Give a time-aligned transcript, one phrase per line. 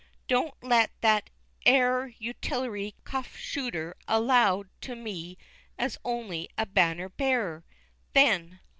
[0.27, 1.29] Don't let that
[1.63, 5.37] 'ere utilerty cuff shooter allood to me
[5.77, 7.63] as "only a banner bearer,"
[8.13, 8.61] then!